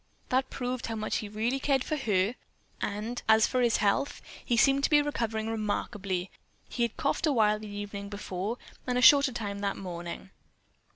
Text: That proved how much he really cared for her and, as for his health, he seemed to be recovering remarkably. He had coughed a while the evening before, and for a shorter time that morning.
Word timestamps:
That 0.29 0.49
proved 0.49 0.87
how 0.87 0.95
much 0.95 1.17
he 1.17 1.29
really 1.29 1.59
cared 1.59 1.83
for 1.83 1.95
her 1.95 2.33
and, 2.81 3.21
as 3.29 3.45
for 3.45 3.61
his 3.61 3.77
health, 3.77 4.19
he 4.43 4.57
seemed 4.57 4.83
to 4.85 4.89
be 4.89 4.99
recovering 4.99 5.47
remarkably. 5.47 6.31
He 6.67 6.81
had 6.81 6.97
coughed 6.97 7.27
a 7.27 7.31
while 7.31 7.59
the 7.59 7.67
evening 7.67 8.09
before, 8.09 8.57
and 8.87 8.95
for 8.95 8.99
a 8.99 9.03
shorter 9.03 9.31
time 9.31 9.59
that 9.59 9.77
morning. 9.77 10.31